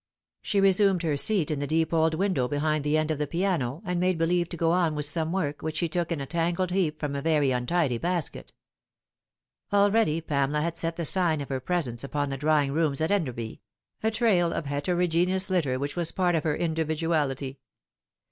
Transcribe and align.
She 0.41 0.59
resumed 0.59 1.03
her 1.03 1.15
Beat 1.15 1.51
in 1.51 1.59
the 1.59 1.67
deep 1.67 1.93
old 1.93 2.15
window 2.15 2.47
behind 2.47 2.83
the 2.83 2.97
end 2.97 3.11
of 3.11 3.19
the 3.19 3.27
piano, 3.27 3.83
and 3.85 3.99
made 3.99 4.17
believe 4.17 4.49
to 4.49 4.57
go 4.57 4.71
on 4.71 4.95
with 4.95 5.05
some 5.05 5.31
work, 5.31 5.61
which 5.61 5.77
she 5.77 5.87
took 5.87 6.11
in 6.11 6.19
a 6.19 6.25
tangled 6.25 6.71
heap 6.71 6.99
from 6.99 7.15
a 7.15 7.21
very 7.21 7.51
untidy 7.51 7.99
basket. 7.99 8.51
Already 9.71 10.19
Pamela 10.19 10.61
had 10.61 10.75
set 10.75 10.95
the 10.95 11.05
sign 11.05 11.39
of 11.39 11.49
her 11.49 11.59
presence 11.59 12.03
upon 12.03 12.31
the 12.31 12.37
drawing 12.37 12.71
rooms 12.71 12.99
at 12.99 13.11
Enderby, 13.11 13.61
a 14.01 14.09
trail 14.09 14.51
of 14.51 14.65
heterogeneous 14.65 15.51
litter 15.51 15.77
which 15.77 15.95
was 15.95 16.09
a 16.09 16.13
part 16.15 16.33
of 16.33 16.43
her 16.45 16.55
individual 16.57 17.29
ity. 17.29 17.59